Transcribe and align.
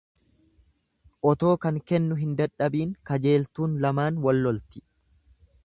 Otoo 1.31 1.51
kan 1.65 1.77
kennu 1.91 2.17
hin 2.21 2.33
dadhabiin 2.39 2.97
kajeeltuun 3.11 3.77
lamaan 3.85 4.21
wallolti. 4.25 4.85